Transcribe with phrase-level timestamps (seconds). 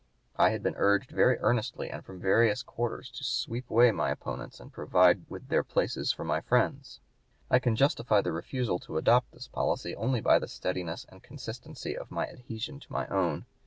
[0.35, 4.59] I had been urged very earnestly and from various quarters to sweep away my opponents
[4.59, 6.99] and provide with their places for my friends.
[7.51, 11.95] I can justify the refusal to adopt this policy only by the steadiness and consistency
[11.95, 13.45] of my adhesion to my own.